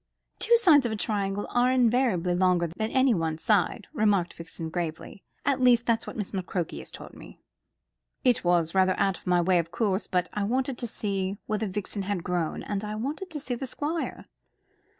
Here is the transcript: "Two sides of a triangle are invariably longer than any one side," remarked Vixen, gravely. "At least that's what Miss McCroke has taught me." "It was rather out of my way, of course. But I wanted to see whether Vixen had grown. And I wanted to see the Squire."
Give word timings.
"Two 0.39 0.57
sides 0.57 0.83
of 0.87 0.91
a 0.91 0.95
triangle 0.95 1.45
are 1.51 1.71
invariably 1.71 2.33
longer 2.33 2.65
than 2.75 2.89
any 2.89 3.13
one 3.13 3.37
side," 3.37 3.87
remarked 3.93 4.33
Vixen, 4.33 4.71
gravely. 4.71 5.23
"At 5.45 5.61
least 5.61 5.85
that's 5.85 6.07
what 6.07 6.17
Miss 6.17 6.31
McCroke 6.31 6.75
has 6.79 6.89
taught 6.89 7.13
me." 7.13 7.39
"It 8.23 8.43
was 8.43 8.73
rather 8.73 8.95
out 8.97 9.19
of 9.19 9.27
my 9.27 9.41
way, 9.41 9.59
of 9.59 9.69
course. 9.69 10.07
But 10.07 10.27
I 10.33 10.43
wanted 10.43 10.79
to 10.79 10.87
see 10.87 11.37
whether 11.45 11.67
Vixen 11.67 12.01
had 12.01 12.23
grown. 12.23 12.63
And 12.63 12.83
I 12.83 12.95
wanted 12.95 13.29
to 13.29 13.39
see 13.39 13.53
the 13.53 13.67
Squire." 13.67 14.25